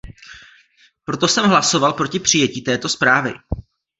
[1.05, 3.33] Proto jsem hlasoval proti přijetí této zprávy.